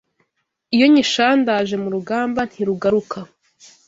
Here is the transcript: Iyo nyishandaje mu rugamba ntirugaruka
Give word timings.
Iyo 0.75 0.85
nyishandaje 0.91 1.75
mu 1.83 1.89
rugamba 1.95 2.41
ntirugaruka 2.49 3.17